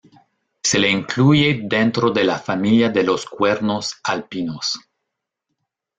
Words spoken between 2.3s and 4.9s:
familia de los "cuernos alpinos".